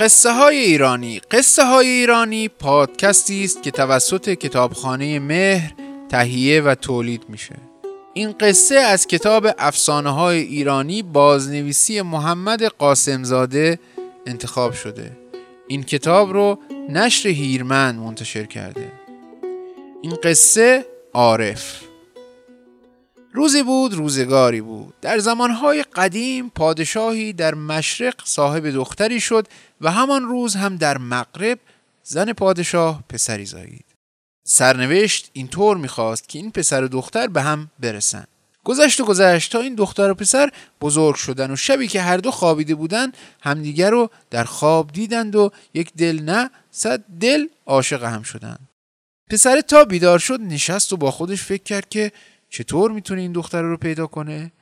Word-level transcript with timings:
قصه 0.00 0.32
های 0.32 0.58
ایرانی 0.58 1.20
قصه 1.30 1.64
های 1.64 1.88
ایرانی 1.88 2.48
پادکستی 2.48 3.44
است 3.44 3.62
که 3.62 3.70
توسط 3.70 4.30
کتابخانه 4.30 5.18
مهر 5.18 5.72
تهیه 6.08 6.60
و 6.60 6.74
تولید 6.74 7.22
میشه. 7.28 7.54
این 8.14 8.32
قصه 8.40 8.74
از 8.74 9.06
کتاب 9.06 9.46
افسانه 9.58 10.10
های 10.10 10.38
ایرانی 10.38 11.02
بازنویسی 11.02 12.02
محمد 12.02 12.62
قاسمزاده 12.64 13.78
انتخاب 14.26 14.72
شده. 14.72 15.18
این 15.68 15.82
کتاب 15.82 16.32
رو 16.32 16.58
نشر 16.88 17.28
هیرمن 17.28 17.96
منتشر 17.96 18.44
کرده. 18.44 18.92
این 20.02 20.14
قصه 20.22 20.86
عارف. 21.14 21.89
روزی 23.32 23.62
بود 23.62 23.94
روزگاری 23.94 24.60
بود. 24.60 24.94
در 25.00 25.18
زمانهای 25.18 25.82
قدیم 25.82 26.50
پادشاهی 26.50 27.32
در 27.32 27.54
مشرق 27.54 28.14
صاحب 28.24 28.70
دختری 28.70 29.20
شد 29.20 29.46
و 29.80 29.90
همان 29.90 30.22
روز 30.22 30.56
هم 30.56 30.76
در 30.76 30.98
مغرب 30.98 31.58
زن 32.02 32.32
پادشاه 32.32 33.04
پسری 33.08 33.46
زایید. 33.46 33.84
سرنوشت 34.44 35.30
اینطور 35.32 35.76
می‌خواست 35.76 36.28
که 36.28 36.38
این 36.38 36.50
پسر 36.50 36.84
و 36.84 36.88
دختر 36.88 37.26
به 37.26 37.42
هم 37.42 37.70
برسن. 37.80 38.24
گذشت 38.64 39.00
و 39.00 39.04
گذشت 39.04 39.52
تا 39.52 39.60
این 39.60 39.74
دختر 39.74 40.10
و 40.10 40.14
پسر 40.14 40.50
بزرگ 40.80 41.14
شدن 41.14 41.50
و 41.50 41.56
شبی 41.56 41.88
که 41.88 42.00
هر 42.00 42.16
دو 42.16 42.30
خوابیده 42.30 42.74
بودند 42.74 43.16
همدیگر 43.40 43.90
رو 43.90 44.10
در 44.30 44.44
خواب 44.44 44.92
دیدند 44.92 45.36
و 45.36 45.50
یک 45.74 45.92
دل 45.94 46.22
نه 46.22 46.50
صد 46.70 47.04
دل 47.20 47.46
عاشق 47.66 48.04
هم 48.04 48.22
شدند. 48.22 48.68
پسر 49.30 49.60
تا 49.60 49.84
بیدار 49.84 50.18
شد 50.18 50.40
نشست 50.40 50.92
و 50.92 50.96
با 50.96 51.10
خودش 51.10 51.42
فکر 51.42 51.62
کرد 51.62 51.88
که 51.88 52.12
چطور 52.50 52.90
می‌تونه 52.90 53.20
این 53.20 53.32
دختر 53.32 53.62
رو 53.62 53.76
پیدا 53.76 54.06
کنه؟ 54.06 54.52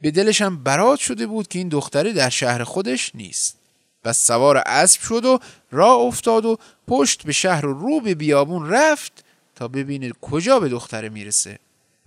به 0.00 0.10
دلش 0.10 0.42
هم 0.42 0.62
برات 0.62 0.98
شده 0.98 1.26
بود 1.26 1.48
که 1.48 1.58
این 1.58 1.68
دختره 1.68 2.12
در 2.12 2.28
شهر 2.28 2.64
خودش 2.64 3.14
نیست. 3.14 3.58
پس 4.04 4.26
سوار 4.26 4.62
اسب 4.66 5.00
شد 5.00 5.24
و 5.24 5.38
راه 5.70 5.96
افتاد 5.96 6.44
و 6.44 6.58
پشت 6.88 7.22
به 7.22 7.32
شهر 7.32 7.66
و 7.66 7.72
رو 7.72 8.00
به 8.00 8.14
بیابون 8.14 8.68
رفت 8.68 9.24
تا 9.54 9.68
ببینه 9.68 10.12
کجا 10.20 10.60
به 10.60 10.68
دختره 10.68 11.08
می‌رسه. 11.08 11.58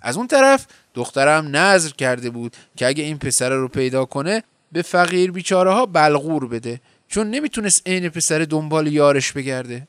از 0.02 0.17
اون 0.17 0.28
طرف 0.28 0.67
دخترم 0.94 1.55
نظر 1.55 1.89
کرده 1.89 2.30
بود 2.30 2.55
که 2.75 2.88
اگه 2.88 3.03
این 3.03 3.17
پسره 3.17 3.55
رو 3.55 3.67
پیدا 3.67 4.05
کنه 4.05 4.44
به 4.72 4.81
فقیر 4.81 5.31
بیچاره 5.31 5.72
ها 5.72 5.85
بلغور 5.85 6.47
بده 6.47 6.81
چون 7.08 7.30
نمی‌تونست 7.30 7.88
عین 7.88 8.09
پسر 8.09 8.39
دنبال 8.39 8.88
یارش 8.88 9.31
بگرده. 9.31 9.88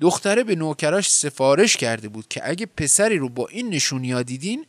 دختره 0.00 0.44
به 0.44 0.54
نوکراش 0.54 1.10
سفارش 1.10 1.76
کرده 1.76 2.08
بود 2.08 2.28
که 2.28 2.40
اگه 2.44 2.66
پسری 2.66 3.18
رو 3.18 3.28
با 3.28 3.48
این 3.48 3.68
نشونیا 3.68 4.22
دیدین 4.22 4.66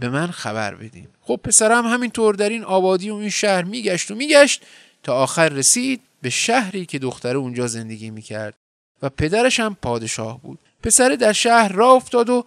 به 0.00 0.08
من 0.08 0.30
خبر 0.30 0.74
بدین. 0.74 1.08
خب 1.20 1.40
پسرم 1.44 1.86
همینطور 1.86 2.34
در 2.34 2.48
این 2.48 2.64
آبادی 2.64 3.10
و 3.10 3.14
این 3.14 3.30
شهر 3.30 3.62
میگشت 3.62 4.10
و 4.10 4.14
میگشت 4.14 4.62
تا 5.02 5.14
آخر 5.14 5.48
رسید 5.48 6.00
به 6.22 6.30
شهری 6.30 6.86
که 6.86 6.98
دختره 6.98 7.38
اونجا 7.38 7.66
زندگی 7.66 8.10
می‌کرد 8.10 8.54
و 9.02 9.08
پدرش 9.08 9.60
هم 9.60 9.76
پادشاه 9.82 10.40
بود. 10.40 10.58
پسره 10.82 11.16
در 11.16 11.32
شهر 11.32 11.72
راه 11.72 11.92
افتاد 11.92 12.30
و 12.30 12.44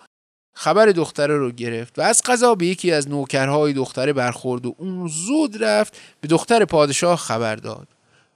خبر 0.54 0.86
دختره 0.86 1.38
رو 1.38 1.52
گرفت 1.52 2.00
و 2.00 2.02
از 2.02 2.22
قضا 2.26 2.56
به 2.56 2.66
یکی 2.66 2.92
از 2.92 3.10
نوکرهای 3.10 3.74
دختره 3.74 4.14
برخورد 4.14 4.66
و 4.66 4.76
اون 4.78 5.08
زود 5.08 5.64
رفت 5.64 5.98
به 6.22 6.28
دختر 6.28 6.66
پادشاه 6.66 7.18
خبر 7.18 7.56
داد. 7.56 7.88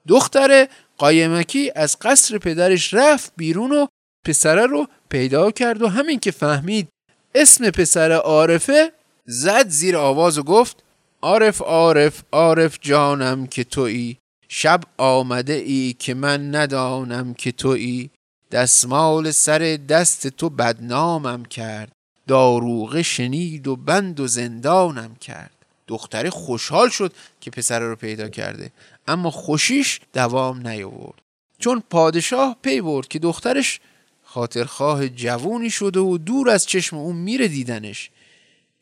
دختر 0.07 0.67
قایمکی 1.00 1.72
از 1.75 1.97
قصر 2.02 2.38
پدرش 2.38 2.94
رفت 2.94 3.33
بیرون 3.38 3.72
و 3.72 3.88
پسره 4.25 4.66
رو 4.66 4.88
پیدا 5.09 5.51
کرد 5.51 5.81
و 5.81 5.88
همین 5.88 6.19
که 6.19 6.31
فهمید 6.31 6.88
اسم 7.35 7.69
پسر 7.69 8.12
عارفه 8.12 8.91
زد 9.25 9.69
زیر 9.69 9.97
آواز 9.97 10.38
و 10.38 10.44
گفت 10.44 10.84
عارف 11.22 11.62
عارف 11.62 12.23
عارف 12.31 12.78
جانم 12.81 13.47
که 13.47 13.63
تویی 13.63 14.18
شب 14.47 14.81
آمده 14.97 15.53
ای 15.53 15.96
که 16.00 16.13
من 16.13 16.56
ندانم 16.56 17.34
که 17.34 17.52
تویی 17.52 18.12
دستمال 18.52 19.31
سر 19.31 19.79
دست 19.90 20.28
تو 20.28 20.50
بدنامم 20.50 21.46
کرد 21.46 21.91
داروغه 22.28 23.02
شنید 23.02 23.68
و 23.68 23.75
بند 23.75 24.19
و 24.19 24.28
زندانم 24.28 25.16
کرد. 25.16 25.59
دختره 25.89 26.29
خوشحال 26.29 26.89
شد 26.89 27.13
که 27.41 27.51
پسر 27.51 27.79
رو 27.79 27.95
پیدا 27.95 28.27
کرده. 28.29 28.72
اما 29.07 29.31
خوشیش 29.31 30.00
دوام 30.13 30.67
نیاورد. 30.67 31.22
چون 31.59 31.83
پادشاه 31.89 32.57
پی 32.61 32.81
برد 32.81 33.07
که 33.07 33.19
دخترش 33.19 33.79
خاطرخواه 34.23 35.07
جوونی 35.07 35.69
شده 35.69 35.99
و 35.99 36.17
دور 36.17 36.49
از 36.49 36.66
چشم 36.66 36.97
اون 36.97 37.16
میره 37.16 37.47
دیدنش. 37.47 38.09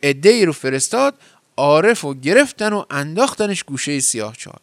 ای 0.03 0.45
رو 0.45 0.53
فرستاد 0.53 1.15
عارف 1.57 2.05
و 2.05 2.13
گرفتن 2.13 2.73
و 2.73 2.83
انداختنش 2.89 3.63
گوشه 3.63 3.99
سیاه 3.99 4.35
چال 4.35 4.59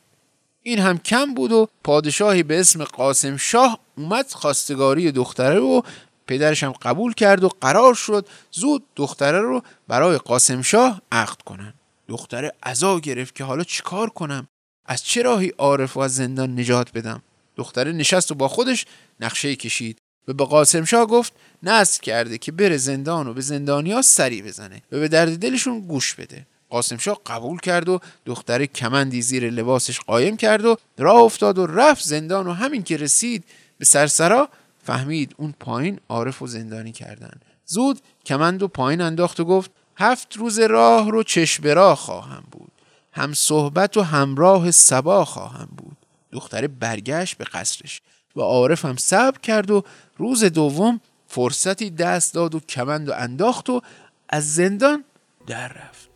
این 0.62 0.78
هم 0.78 0.98
کم 0.98 1.34
بود 1.34 1.52
و 1.52 1.68
پادشاهی 1.84 2.42
به 2.42 2.60
اسم 2.60 2.84
قاسم 2.84 3.36
شاه 3.36 3.78
اومد 3.96 4.30
خواستگاری 4.32 5.12
دختره 5.12 5.58
رو 5.58 5.84
پدرش 6.26 6.64
هم 6.64 6.72
قبول 6.72 7.14
کرد 7.14 7.44
و 7.44 7.48
قرار 7.60 7.94
شد 7.94 8.26
زود 8.50 8.82
دختره 8.96 9.40
رو 9.40 9.62
برای 9.88 10.18
قاسم 10.18 10.62
شاه 10.62 11.02
عقد 11.12 11.42
کنن. 11.42 11.74
دختره 12.08 12.52
عذا 12.62 13.00
گرفت 13.00 13.34
که 13.34 13.44
حالا 13.44 13.64
چیکار 13.64 14.10
کنم؟ 14.10 14.48
از 14.86 15.04
چه 15.04 15.22
راهی 15.22 15.48
عارف 15.48 15.96
و 15.96 16.00
از 16.00 16.14
زندان 16.14 16.60
نجات 16.60 16.92
بدم؟ 16.92 17.22
دختره 17.56 17.92
نشست 17.92 18.30
و 18.30 18.34
با 18.34 18.48
خودش 18.48 18.86
نقشه 19.20 19.56
کشید. 19.56 19.98
و 20.28 20.32
به 20.32 20.44
قاسم 20.44 20.84
شاه 20.84 21.06
گفت 21.06 21.32
نصر 21.62 22.00
کرده 22.00 22.38
که 22.38 22.52
بره 22.52 22.76
زندان 22.76 23.26
و 23.26 23.34
به 23.34 23.40
زندانیا 23.40 24.02
سری 24.02 24.42
بزنه 24.42 24.82
و 24.92 24.98
به 25.00 25.08
درد 25.08 25.38
دلشون 25.38 25.80
گوش 25.80 26.14
بده. 26.14 26.46
قاسم 26.70 26.96
شاه 26.96 27.20
قبول 27.26 27.60
کرد 27.60 27.88
و 27.88 28.00
دختره 28.26 28.66
کمندی 28.66 29.22
زیر 29.22 29.50
لباسش 29.50 30.00
قایم 30.00 30.36
کرد 30.36 30.64
و 30.64 30.76
راه 30.98 31.22
افتاد 31.22 31.58
و 31.58 31.66
رفت 31.66 32.04
زندان 32.04 32.46
و 32.46 32.52
همین 32.52 32.82
که 32.82 32.96
رسید 32.96 33.44
به 33.78 33.84
سرسرا 33.84 34.48
فهمید 34.84 35.34
اون 35.38 35.54
پایین 35.60 36.00
عارف 36.08 36.42
و 36.42 36.46
زندانی 36.46 36.92
کردن. 36.92 37.40
زود 37.66 38.00
کمند 38.26 38.62
و 38.62 38.68
پایین 38.68 39.00
انداخت 39.00 39.40
و 39.40 39.44
گفت 39.44 39.70
هفت 39.96 40.36
روز 40.36 40.58
راه 40.58 41.10
رو 41.10 41.22
چشم 41.22 41.66
راه 41.66 41.96
خواهم 41.96 42.44
بود. 42.50 42.72
هم 43.12 43.32
صحبت 43.32 43.96
و 43.96 44.02
همراه 44.02 44.70
سبا 44.70 45.24
خواهم 45.24 45.68
بود. 45.76 45.96
دختره 46.32 46.68
برگشت 46.68 47.36
به 47.36 47.44
قصرش 47.44 48.00
و 48.36 48.40
عارف 48.40 48.84
هم 48.84 48.96
صبر 48.96 49.38
کرد 49.38 49.70
و 49.70 49.84
روز 50.16 50.44
دوم 50.44 51.00
فرصتی 51.28 51.90
دست 51.90 52.34
داد 52.34 52.54
و 52.54 52.60
کمند 52.60 53.08
و 53.08 53.12
انداخت 53.12 53.70
و 53.70 53.80
از 54.28 54.54
زندان 54.54 55.04
در 55.46 55.68
رفت. 55.68 56.13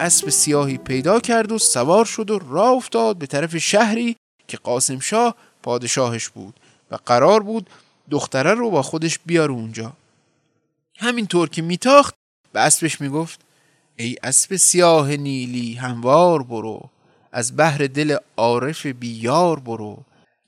اسب 0.00 0.28
سیاهی 0.28 0.78
پیدا 0.78 1.20
کرد 1.20 1.52
و 1.52 1.58
سوار 1.58 2.04
شد 2.04 2.30
و 2.30 2.38
راه 2.38 2.70
افتاد 2.70 3.16
به 3.16 3.26
طرف 3.26 3.56
شهری 3.56 4.16
که 4.48 4.56
قاسم 4.56 4.98
شاه 4.98 5.34
پادشاهش 5.62 6.28
بود 6.28 6.60
و 6.90 6.98
قرار 7.06 7.42
بود 7.42 7.70
دختره 8.10 8.54
رو 8.54 8.70
با 8.70 8.82
خودش 8.82 9.18
بیاره 9.26 9.52
اونجا. 9.52 9.92
همینطور 10.98 11.48
که 11.48 11.62
میتاخت 11.62 12.14
به 12.52 12.60
اسبش 12.60 13.00
می‌گفت 13.00 13.40
ای 13.96 14.16
اسب 14.22 14.56
سیاه 14.56 15.16
نیلی 15.16 15.74
هموار 15.74 16.42
برو 16.42 16.90
از 17.32 17.56
بحر 17.56 17.86
دل 17.86 18.16
عارف 18.36 18.86
بیار 18.86 19.60
برو. 19.60 19.98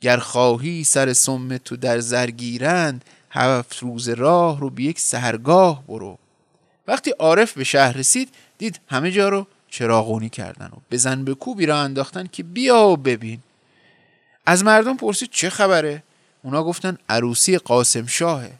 گر 0.00 0.16
خواهی 0.16 0.84
سر 0.84 1.12
سم 1.12 1.56
تو 1.56 1.76
در 1.76 2.00
زرگیرند 2.00 3.04
هفت 3.30 3.78
روز 3.78 4.08
راه 4.08 4.60
رو 4.60 4.70
به 4.70 4.82
یک 4.82 5.00
سهرگاه 5.00 5.82
برو. 5.86 6.18
وقتی 6.88 7.10
عارف 7.10 7.52
به 7.52 7.64
شهر 7.64 7.92
رسید 7.92 8.28
دید 8.62 8.80
همه 8.88 9.10
جا 9.10 9.28
رو 9.28 9.46
چراغونی 9.68 10.28
کردن 10.28 10.66
و 10.66 10.76
بزن 10.90 11.24
به 11.24 11.34
کوبی 11.34 11.66
را 11.66 11.78
انداختن 11.78 12.26
که 12.32 12.42
بیا 12.42 12.88
و 12.88 12.96
ببین. 12.96 13.38
از 14.46 14.64
مردم 14.64 14.96
پرسید 14.96 15.28
چه 15.30 15.50
خبره؟ 15.50 16.02
اونا 16.42 16.64
گفتن 16.64 16.98
عروسی 17.08 17.58
قاسم 17.58 18.06
شاهه. 18.06 18.52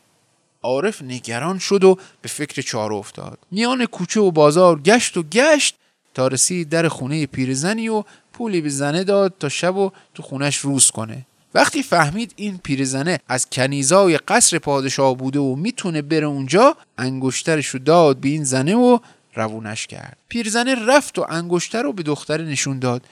عارف 0.63 1.03
نگران 1.03 1.59
شد 1.59 1.85
و 1.85 1.99
به 2.23 2.29
فکر 2.29 2.63
چاره 2.63 2.95
افتاد. 2.95 3.39
میان 3.51 3.87
کوچه 3.87 4.21
و 4.21 4.31
بازار 4.31 4.81
گشت 4.81 5.17
و 5.17 5.23
گشت 5.23 5.77
تا 6.15 6.29
رسید 6.29 6.69
در 6.69 6.89
خونه 6.89 7.27
پیرزنی 7.27 7.89
و 7.89 8.05
پولی 8.33 8.61
به 8.61 8.69
زنه 8.69 9.05
داد 9.05 9.35
تا 9.41 9.49
شب 9.49 9.77
و 9.77 9.91
تو 10.15 10.23
خونش 10.23 10.57
روز 10.57 10.91
کنه. 10.91 11.27
وقتی 11.55 11.83
فهمید 11.83 12.33
این 12.37 12.59
پیرزنه 12.59 13.19
از 13.29 13.51
کنیزای 13.51 14.19
قصر 14.19 14.59
پادشاه 14.59 15.17
بوده 15.17 15.39
و 15.39 15.57
می‌تونه 15.57 16.03
بره 16.03 16.27
اونجا 16.27 16.77
انگشترش 16.99 17.67
رو 17.67 17.79
داد 17.79 18.17
به 18.17 18.29
این 18.29 18.45
زنه 18.45 18.75
و 18.75 18.99
روونش 19.35 19.87
کرد. 19.87 20.17
پیرزنه 20.29 20.75
رفت 20.87 21.19
و 21.19 21.27
انگشتر 21.29 21.83
رو 21.83 21.93
به 21.93 22.03
دختر 22.03 22.43
نشون 22.43 22.79
داد. 22.79 23.03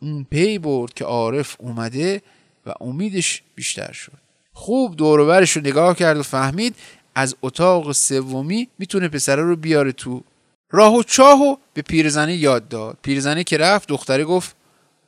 اون 0.00 0.26
پی 0.30 0.58
برد 0.58 0.94
که 0.94 1.04
عارف 1.04 1.56
اومده 1.58 2.22
و 2.66 2.72
امیدش 2.80 3.42
بیشتر 3.54 3.92
شد. 3.92 4.18
خوب 4.52 4.96
دوروبرش 4.96 5.56
رو 5.56 5.62
نگاه 5.62 5.96
کرد 5.96 6.16
و 6.16 6.22
فهمید 6.22 6.76
از 7.14 7.36
اتاق 7.42 7.92
سومی 7.92 8.68
می‌تونه 8.78 9.08
پسره 9.08 9.42
رو 9.42 9.56
بیاره 9.56 9.92
تو 9.92 10.22
راه 10.70 10.94
و 10.94 11.02
چاه 11.02 11.42
و 11.42 11.56
به 11.74 11.82
پیرزنه 11.82 12.36
یاد 12.36 12.68
داد. 12.68 12.98
پیرزنه 13.02 13.44
که 13.44 13.58
رفت 13.58 13.88
دختره 13.88 14.24
گفت 14.24 14.56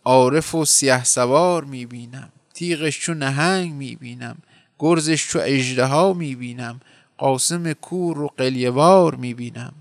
عارف 0.05 0.55
و 0.55 0.65
سیه 0.65 1.05
سوار 1.05 1.65
می‌بینم. 1.65 2.33
تیغش 2.55 3.01
چو 3.01 3.15
نهنگ 3.15 3.73
می‌بینم. 3.73 4.37
گرزش 4.79 5.29
چو 5.29 5.39
اژدها 5.43 6.13
می‌بینم. 6.13 6.81
قاسم 7.19 7.73
کور 7.73 8.19
و 8.19 8.29
قلیوار 8.37 9.15
می‌بینم. 9.15 9.73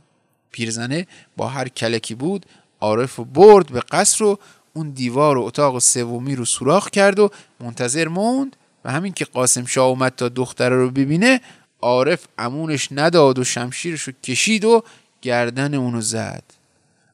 پیرزنه 0.51 1.07
با 1.37 1.47
هر 1.47 1.67
کلکی 1.67 2.15
بود 2.15 2.45
عارف 2.81 3.19
و 3.19 3.25
برد 3.25 3.71
به 3.71 3.79
قصر 3.79 4.23
و 4.23 4.39
اون 4.73 4.89
دیوار 4.89 5.37
و 5.37 5.43
اتاق 5.43 5.79
سومی 5.79 6.35
رو 6.35 6.45
سوراخ 6.45 6.89
کرد 6.89 7.19
و 7.19 7.31
منتظر 7.59 8.07
موند 8.07 8.55
و 8.85 8.91
همین 8.91 9.13
که 9.13 9.25
قاسم 9.25 9.65
شاه 9.65 9.87
اومد 9.87 10.15
تا 10.15 10.29
دختره 10.29 10.75
رو 10.75 10.89
ببینه 10.89 11.41
عارف 11.81 12.27
امونش 12.37 12.87
نداد 12.91 13.39
و 13.39 13.43
شمشیرش 13.43 14.01
رو 14.01 14.13
کشید 14.23 14.65
و 14.65 14.83
گردن 15.21 15.73
اونو 15.73 16.01
زد. 16.01 16.43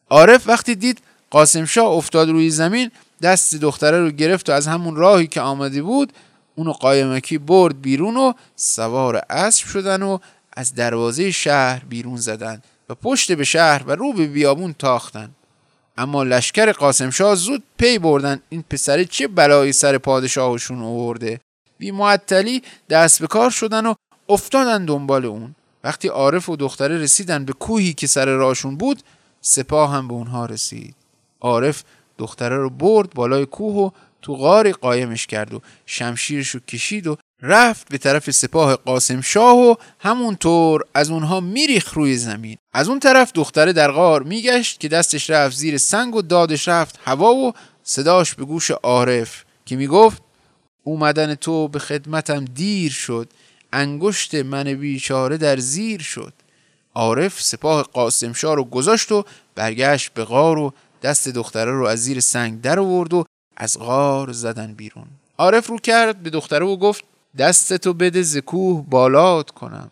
عارف 0.09 0.47
وقتی 0.47 0.75
دید 0.75 1.01
قاسم 1.29 1.65
شاه 1.65 1.87
افتاد 1.87 2.29
روی 2.29 2.49
زمین 2.49 2.91
دست 3.21 3.55
دختره 3.55 3.99
رو 3.99 4.11
گرفت 4.11 4.49
و 4.49 4.53
از 4.53 4.67
همون 4.67 4.95
راهی 4.95 5.27
که 5.27 5.41
آمده 5.41 5.81
بود 5.81 6.13
اونو 6.55 6.71
قایمکی 6.71 7.37
برد 7.37 7.81
بیرون 7.81 8.17
و 8.17 8.33
سوار 8.55 9.21
اسب 9.29 9.67
شدن 9.67 10.01
و 10.01 10.17
از 10.53 10.75
دروازه 10.75 11.31
شهر 11.31 11.85
بیرون 11.89 12.17
زدن. 12.17 12.61
و 12.89 12.95
پشت 12.95 13.31
به 13.31 13.43
شهر 13.43 13.83
و 13.87 13.91
رو 13.91 14.13
به 14.13 14.27
بیابون 14.27 14.75
تاختن. 14.79 15.29
اما 15.97 16.23
لشکر 16.23 16.71
قاسم 16.71 17.09
شاه 17.09 17.35
زود 17.35 17.63
پی 17.77 17.99
بردن 17.99 18.41
این 18.49 18.63
پسره 18.69 19.05
چه 19.05 19.27
بلایی 19.27 19.73
سر 19.73 19.97
پادشاهشون 19.97 20.81
آورده. 20.81 21.39
بی 21.77 21.91
معطلی 21.91 22.63
دست 22.89 23.19
به 23.19 23.27
کار 23.27 23.49
شدن 23.49 23.85
و 23.85 23.93
افتادن 24.29 24.85
دنبال 24.85 25.25
اون. 25.25 25.55
وقتی 25.83 26.07
عارف 26.07 26.49
و 26.49 26.55
دختره 26.55 26.97
رسیدن 26.97 27.45
به 27.45 27.53
کوهی 27.53 27.93
که 27.93 28.07
سر 28.07 28.25
راشون 28.25 28.77
بود 28.77 29.03
سپاه 29.41 29.91
هم 29.91 30.07
به 30.07 30.13
اونها 30.13 30.45
رسید. 30.45 30.95
عارف 31.41 31.83
دختره 32.17 32.57
رو 32.57 32.69
برد 32.69 33.13
بالای 33.13 33.45
کوه 33.45 33.75
و 33.75 33.89
تو 34.21 34.35
غاری 34.35 34.71
قایمش 34.71 35.27
کرد 35.27 35.53
و 35.53 35.61
شمشیرش 35.85 36.49
رو 36.49 36.59
کشید 36.59 37.07
و 37.07 37.17
رفت 37.41 37.89
به 37.89 37.97
طرف 37.97 38.31
سپاه 38.31 38.75
قاسم 38.75 39.21
شاه 39.21 39.57
و 39.57 39.75
همونطور 39.99 40.83
از 40.93 41.09
اونها 41.09 41.39
میریخ 41.39 41.93
روی 41.93 42.17
زمین. 42.17 42.57
از 42.73 42.89
اون 42.89 42.99
طرف 42.99 43.31
دختره 43.35 43.73
در 43.73 43.91
غار 43.91 44.23
میگشت 44.23 44.79
که 44.79 44.87
دستش 44.87 45.29
رفت 45.29 45.55
زیر 45.55 45.77
سنگ 45.77 46.15
و 46.15 46.21
دادش 46.21 46.67
رفت 46.67 46.99
هوا 47.05 47.33
و 47.33 47.53
صداش 47.83 48.35
به 48.35 48.45
گوش 48.45 48.71
عارف 48.71 49.43
که 49.65 49.75
می‌گفت 49.75 50.21
اومدن 50.83 51.35
تو 51.35 51.67
به 51.67 51.79
خدمتم 51.79 52.45
دیر 52.45 52.91
شد 52.91 53.29
انگشت 53.73 54.35
من 54.35 54.73
بیچاره 54.73 55.37
در 55.37 55.57
زیر 55.57 56.01
شد. 56.01 56.33
عارف 56.95 57.41
سپاه 57.41 57.83
قاسم 57.83 58.33
شاه 58.33 58.55
رو 58.55 58.63
گذاشت 58.63 59.11
و 59.11 59.23
برگشت 59.55 60.13
به 60.13 60.23
غار 60.23 60.57
و 60.57 60.73
دست 61.03 61.27
دختره 61.27 61.71
رو 61.71 61.85
از 61.85 62.03
زیر 62.03 62.19
سنگ 62.19 62.61
در 62.61 62.79
آورد 62.79 63.13
و 63.13 63.25
از 63.57 63.79
غار 63.79 64.31
زدن 64.31 64.73
بیرون. 64.73 65.07
عارف 65.37 65.67
رو 65.67 65.77
کرد 65.77 66.23
به 66.23 66.29
دختره 66.29 66.65
و 66.65 66.77
گفت 66.77 67.03
دستتو 67.37 67.93
بده 67.93 68.21
زکوه 68.21 68.85
بالات 68.89 69.51
کنم. 69.51 69.89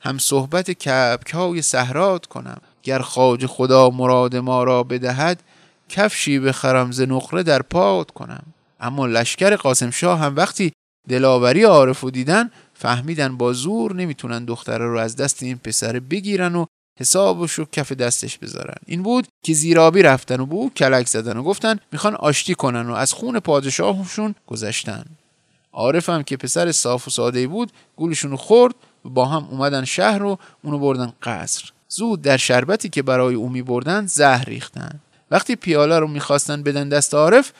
هم 0.00 0.18
صحبت 0.18 0.70
کبک 0.70 1.30
های 1.30 1.62
صحرات 1.62 2.26
کنم. 2.26 2.60
گر 2.82 2.98
خاج 2.98 3.46
خدا 3.46 3.90
مراد 3.90 4.36
ما 4.36 4.64
را 4.64 4.82
بدهد 4.82 5.42
کفشی 5.88 6.38
بخرم 6.38 6.92
ز 6.92 7.00
نقره 7.00 7.42
در 7.42 7.62
پات 7.62 8.10
کنم. 8.10 8.42
اما 8.80 9.06
لشکر 9.06 9.56
قاسم 9.56 9.90
شاه 9.90 10.18
هم 10.18 10.36
وقتی 10.36 10.72
دلاوری 11.08 11.62
عارف 11.62 12.04
و 12.04 12.10
دیدن 12.10 12.50
فهمیدن 12.74 13.36
با 13.36 13.52
زور 13.52 13.94
نمی‌تونن 13.94 14.44
دختره 14.44 14.86
رو 14.86 14.98
از 14.98 15.16
دست 15.16 15.42
این 15.42 15.58
پسره 15.58 16.00
بگیرن 16.00 16.54
و 16.54 16.66
حسابش 17.00 17.52
رو 17.52 17.64
کف 17.72 17.92
دستش 17.92 18.38
بذارن. 18.38 18.76
این 18.86 19.02
بود 19.02 19.26
که 19.44 19.52
زیرابی 19.52 20.02
رفتن 20.02 20.40
و 20.40 20.46
به 20.46 20.54
او 20.54 20.70
کلک 20.70 21.06
زدن 21.06 21.36
و 21.36 21.42
گفتن 21.42 21.78
می‌خوان 21.92 22.14
آشتی 22.14 22.54
کنن 22.54 22.90
و 22.90 22.94
از 22.94 23.12
خون 23.12 23.40
پادشاهشون 23.40 24.34
گذشتن. 24.46 25.04
عارف 25.78 26.08
هم 26.08 26.22
که 26.22 26.36
پسر 26.36 26.72
صاف 26.72 27.08
و 27.08 27.10
ساده 27.10 27.46
بود 27.46 27.72
گولشون 27.96 28.36
خورد 28.36 28.74
و 29.04 29.08
با 29.08 29.24
هم 29.24 29.48
اومدن 29.50 29.84
شهر 29.84 30.22
و 30.22 30.38
اونو 30.62 30.78
بردن 30.78 31.12
قصر. 31.22 31.72
زود 31.88 32.22
در 32.22 32.36
شربتی 32.36 32.88
که 32.88 33.02
برای 33.02 33.34
او 33.34 33.48
می 33.48 33.62
بردن 33.62 34.06
زهر 34.06 34.44
ریختن. 34.44 35.00
وقتی 35.30 35.56
پیاله 35.56 35.98
رو 35.98 36.06
می‌خواستن 36.06 36.62
بدن 36.62 36.88
دست 36.88 37.14
عارف 37.14 37.52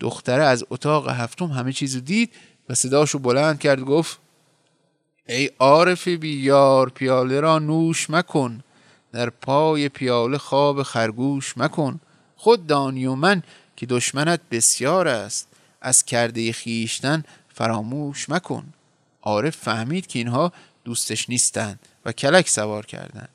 دختره 0.00 0.44
از 0.44 0.64
اتاق 0.70 1.08
هفتم 1.08 1.46
همه 1.46 1.72
چیزو 1.72 2.00
دید 2.00 2.32
و 2.68 2.74
صداشو 2.74 3.18
بلند 3.18 3.58
کرد 3.58 3.80
گفت 3.80 4.18
ای 5.28 5.50
عارف 5.58 6.08
بیار 6.08 6.88
پیاله 6.88 7.40
را 7.40 7.58
نوش 7.58 8.10
مکن. 8.10 8.62
در 9.12 9.30
پای 9.30 9.88
پیاله 9.88 10.38
خواب 10.38 10.82
خرگوش 10.82 11.58
مکن. 11.58 12.00
خود 12.36 12.66
دانی 12.66 13.06
و 13.06 13.14
من 13.14 13.42
که 13.76 13.86
دشمنت 13.86 14.40
بسیار 14.50 15.08
است. 15.08 15.48
از 15.80 16.04
کرده 16.04 16.52
خیشتن 16.52 17.24
فراموش 17.56 18.30
مکن. 18.30 18.64
عارف 19.22 19.56
فهمید 19.56 20.06
که 20.06 20.18
اینها 20.18 20.52
دوستش 20.84 21.30
نیستند 21.30 21.80
و 22.04 22.12
کلک 22.12 22.48
سوار 22.48 22.86
کردند. 22.86 23.28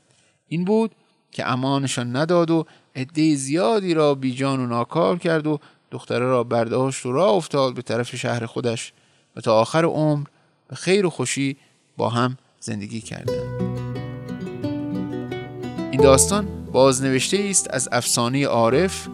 این 0.47 0.65
بود 0.65 0.91
که 1.31 1.49
امانشان 1.49 2.15
نداد 2.15 2.51
و 2.51 2.65
عده 2.95 3.35
زیادی 3.35 3.93
را 3.93 4.15
بیجان 4.15 4.59
و 4.59 4.67
ناکار 4.67 5.17
کرد 5.17 5.47
و 5.47 5.59
دختره 5.91 6.25
را 6.25 6.43
برداشت 6.43 7.05
و 7.05 7.11
راه 7.11 7.29
افتاد 7.29 7.73
به 7.73 7.81
طرف 7.81 8.15
شهر 8.15 8.45
خودش 8.45 8.93
و 9.35 9.41
تا 9.41 9.59
آخر 9.59 9.85
عمر 9.85 10.27
به 10.67 10.75
خیر 10.75 11.05
و 11.05 11.09
خوشی 11.09 11.57
با 11.97 12.09
هم 12.09 12.37
زندگی 12.59 13.01
کردند. 13.01 13.71
این 15.91 16.01
داستان 16.01 16.47
بازنوشته 16.71 17.47
است 17.49 17.73
از 17.73 17.89
افسانه 17.91 18.45
عارف 18.45 19.07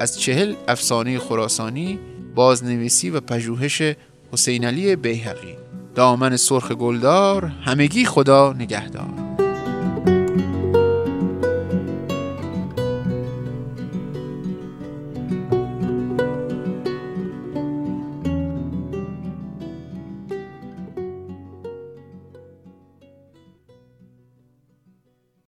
از 0.00 0.20
چهل 0.20 0.54
افسانه 0.68 1.18
خراسانی 1.18 1.98
بازنویسی 2.34 3.10
و 3.10 3.20
پژوهش 3.20 3.82
حسین 4.34 4.64
علی 4.64 4.96
بیهقی. 4.96 5.56
دامن 5.94 6.36
سرخ 6.36 6.72
گلدار 6.72 7.44
همگی 7.44 8.04
خدا 8.04 8.52
نگهدار. 8.52 9.23